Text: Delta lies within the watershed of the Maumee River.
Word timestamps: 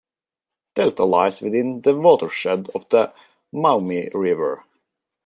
Delta 0.73 1.03
lies 1.03 1.41
within 1.41 1.81
the 1.81 1.95
watershed 1.95 2.69
of 2.73 2.89
the 2.89 3.13
Maumee 3.51 4.09
River. 4.15 4.65